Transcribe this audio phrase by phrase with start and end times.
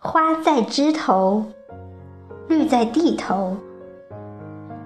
[0.00, 1.44] 花在枝头，
[2.46, 3.56] 绿在地头，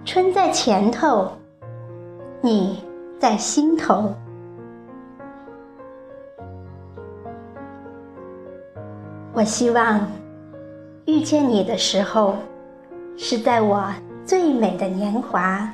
[0.07, 1.31] 春在前头，
[2.41, 2.83] 你
[3.21, 4.15] 在心头。
[9.35, 10.01] 我希望
[11.05, 12.37] 遇见你的时候，
[13.19, 13.85] 是在我
[14.25, 15.71] 最美的年华，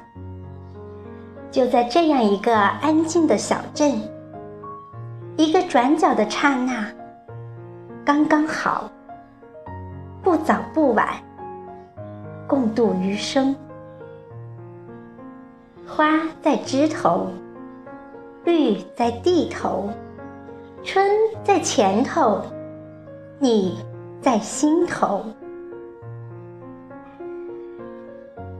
[1.49, 4.01] 就在这样一个安静的小镇，
[5.37, 6.85] 一个转角的刹那，
[8.05, 8.91] 刚刚好。
[10.29, 11.09] 不早不晚，
[12.47, 13.57] 共度余生。
[15.87, 17.29] 花在枝头，
[18.45, 19.89] 绿在地头，
[20.85, 21.11] 春
[21.43, 22.43] 在前头，
[23.39, 23.79] 你
[24.21, 25.25] 在心头。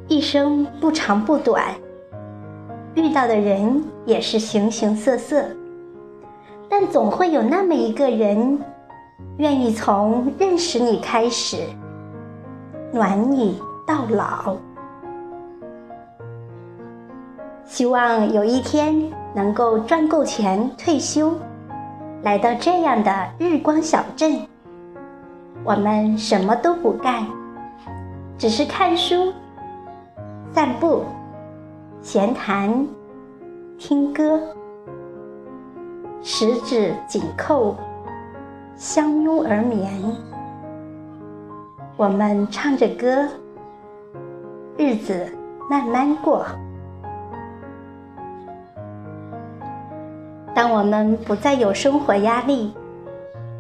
[0.07, 1.75] 一生不长不短，
[2.95, 5.45] 遇到的人也是形形色色，
[6.67, 8.59] 但总会有那么一个人。
[9.39, 11.59] 愿意从认识你开始，
[12.93, 14.57] 暖你到老。
[17.65, 21.35] 希望有一天能够赚够钱退休，
[22.23, 24.41] 来到这样的日光小镇。
[25.65, 27.27] 我们什么都不干，
[28.39, 29.33] 只是看书、
[30.53, 31.05] 散步、
[32.01, 32.87] 闲谈、
[33.77, 34.41] 听歌，
[36.23, 37.77] 十指紧扣。
[38.79, 39.91] 相拥而眠，
[41.97, 43.27] 我们唱着歌，
[44.77, 45.27] 日子
[45.69, 46.47] 慢慢过。
[50.55, 52.73] 当我们不再有生活压力，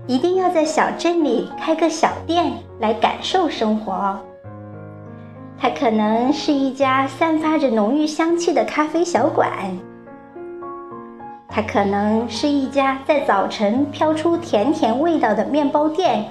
[0.07, 4.17] 一定要在小镇里开个小店来感受生活。
[5.59, 9.51] 它可能是一家散发着浓郁香气的咖啡小馆。
[11.59, 16.25] 它可能是一家在早晨飘出甜甜味道的面包店，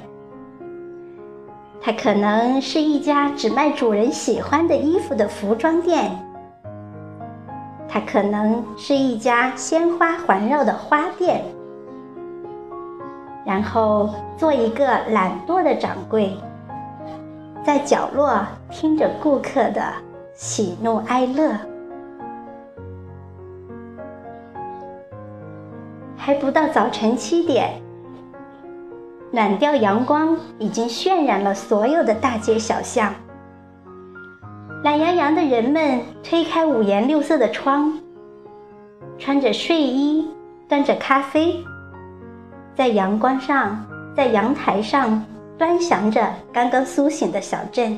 [1.82, 6.18] 它可能是一家只卖主人喜欢的衣服的服装店，
[7.90, 11.44] 它可能是一家鲜花环绕的花店。
[13.46, 16.38] 然后做一个懒惰的掌柜，
[17.66, 19.84] 在角落听着顾客的
[20.34, 21.52] 喜怒哀乐。
[26.28, 27.82] 还不到早晨七点，
[29.32, 33.16] 暖调阳光已经渲染了所有的大街小巷。
[34.84, 37.98] 懒洋洋的人们推开五颜六色的窗，
[39.18, 40.30] 穿着睡衣，
[40.68, 41.64] 端着咖啡，
[42.76, 43.82] 在阳光上，
[44.14, 45.24] 在阳台上
[45.58, 47.98] 端详着刚刚苏醒的小镇。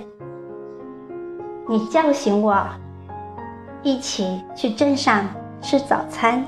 [1.67, 2.63] 你叫醒我，
[3.81, 5.25] 一起去镇上
[5.63, 6.45] 吃早餐。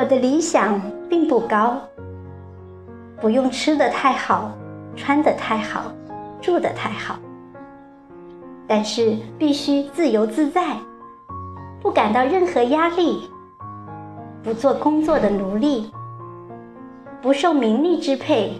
[0.00, 0.80] 我的理想
[1.10, 1.78] 并不高，
[3.20, 4.50] 不用吃的太好，
[4.96, 5.92] 穿的太好，
[6.40, 7.16] 住的太好，
[8.66, 10.74] 但是必须自由自在，
[11.82, 13.28] 不感到任何压力，
[14.42, 15.92] 不做工作的奴隶，
[17.20, 18.58] 不受名利支配，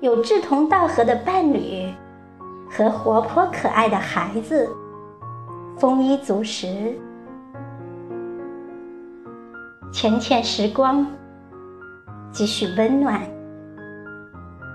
[0.00, 1.94] 有志同道合的伴侣
[2.68, 4.68] 和活泼可爱的孩子，
[5.78, 6.98] 丰衣足食。
[9.90, 11.04] 浅浅时光，
[12.30, 13.20] 几许温暖，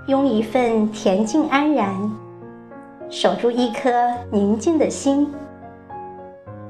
[0.08, 2.12] 拥一份恬静安然，
[3.10, 3.90] 守住一颗
[4.32, 5.32] 宁静的心，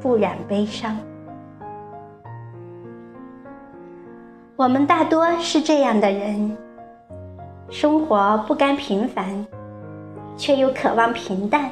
[0.01, 0.95] 不染悲伤。
[4.55, 6.55] 我们大多是这样的人，
[7.69, 9.47] 生活不甘平凡，
[10.37, 11.71] 却又渴望平淡，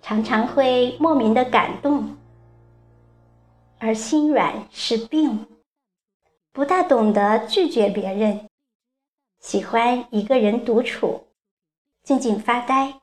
[0.00, 2.16] 常常会莫名的感动，
[3.78, 5.44] 而心软是病。
[6.56, 8.40] 不大懂得拒绝别人，
[9.40, 11.20] 喜欢一个人独处，
[12.02, 12.94] 静静发呆，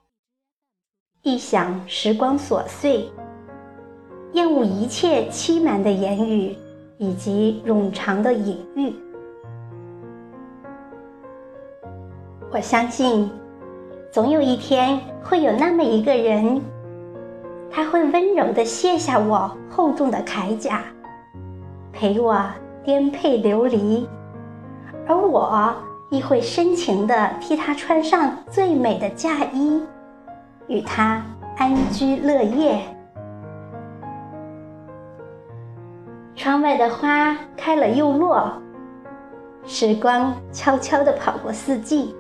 [1.22, 3.08] 一想时光琐碎，
[4.32, 6.58] 厌恶一切欺瞒的言语
[6.98, 8.92] 以及冗长的隐喻。
[12.52, 13.30] 我相信，
[14.12, 16.60] 总有一天会有那么一个人，
[17.70, 20.84] 他会温柔地卸下我厚重的铠甲，
[21.92, 22.44] 陪我。
[22.84, 24.08] 颠沛流离，
[25.08, 25.74] 而我
[26.10, 29.82] 亦会深情地替他穿上最美的嫁衣，
[30.68, 31.24] 与他
[31.58, 32.82] 安居乐业。
[36.36, 38.52] 窗外的花开了又落，
[39.66, 42.14] 时光悄悄地跑过四季，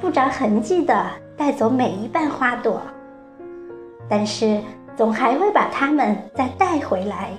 [0.00, 1.06] 不着痕迹地
[1.36, 2.82] 带走每一瓣花朵，
[4.08, 4.60] 但是
[4.96, 7.30] 总还会把它们再带回来。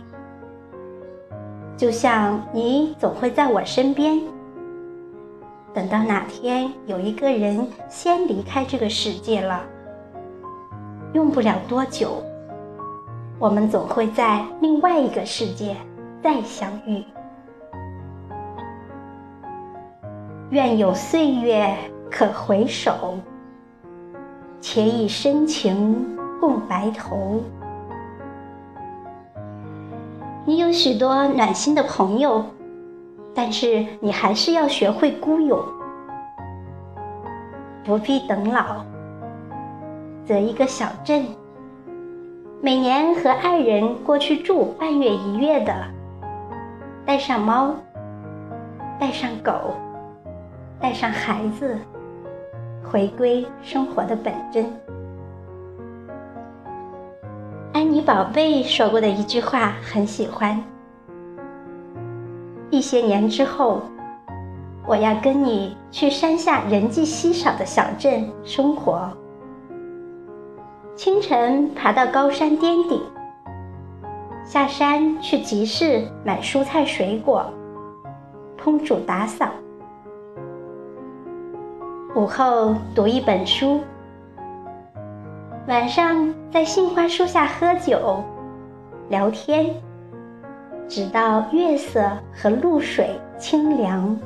[1.75, 4.21] 就像你总会在我身边，
[5.73, 9.63] 等到哪天有一个人先离开这个世界了，
[11.13, 12.23] 用不了多久，
[13.39, 15.75] 我们总会在另外一个世界
[16.21, 17.03] 再相遇。
[20.51, 21.75] 愿有岁月
[22.11, 23.17] 可回首，
[24.61, 27.41] 且以深情共白头。
[30.45, 32.43] 你有许多暖心的朋友，
[33.33, 35.57] 但是你还是要学会孤勇，
[37.85, 38.83] 不必等老。
[40.25, 41.25] 择一个小镇，
[42.61, 45.73] 每年和爱人过去住半月一月的，
[47.05, 47.73] 带上猫，
[48.99, 49.73] 带上狗。
[50.79, 51.77] 带上孩子，
[52.83, 54.65] 回归生活的本真。
[58.05, 60.61] 宝贝说过的一句话很喜欢：
[62.69, 63.81] 一些年之后，
[64.85, 69.09] 我要跟你去山下人迹稀少的小镇生活。
[70.97, 73.01] 清晨爬到高山巅顶，
[74.43, 77.45] 下山去集市买蔬菜水果，
[78.61, 79.47] 烹煮打扫。
[82.15, 83.79] 午后读一本书，
[85.65, 88.21] 晚上在杏花树下喝酒、
[89.07, 89.73] 聊天，
[90.89, 92.01] 直到月色
[92.33, 94.19] 和露水清凉。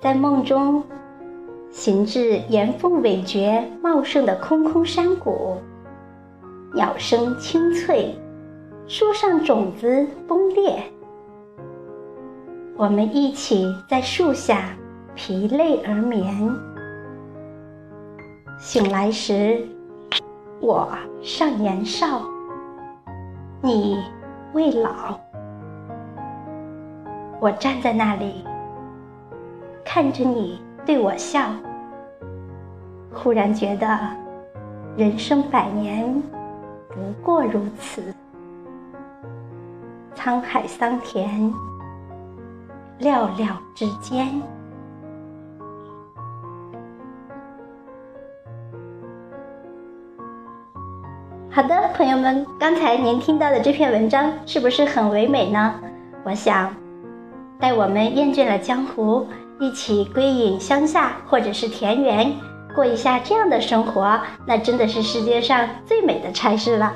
[0.00, 0.84] 在梦中，
[1.70, 5.56] 行至岩缝尾蕨茂盛的空空山谷，
[6.72, 8.14] 鸟声清脆，
[8.86, 10.80] 树上种子崩裂，
[12.76, 14.70] 我们一起在树下。
[15.16, 16.50] 疲累而眠，
[18.60, 19.66] 醒来时，
[20.60, 20.86] 我
[21.22, 22.20] 尚年少，
[23.62, 24.04] 你
[24.52, 25.18] 未老。
[27.40, 28.44] 我站在那里，
[29.82, 31.40] 看着你对我笑，
[33.14, 33.98] 忽然觉得
[34.94, 36.22] 人生百年
[36.90, 38.14] 不过如此，
[40.14, 41.50] 沧海桑田，
[43.00, 44.28] 寥寥之间。
[51.52, 55.74] 好的，朋友们，刚才您听到的这篇文章是不是很唯美呢？
[56.22, 56.72] 我想，
[57.58, 59.26] 待我们厌倦了江湖，
[59.58, 62.32] 一起归隐乡下或者是田园，
[62.72, 66.92] 过一下这样的生活，那真的是世界上最美的差事了。